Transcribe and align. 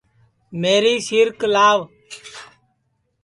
میری 0.61 0.95
سیرک 1.07 1.39
لاوَ 1.53 1.81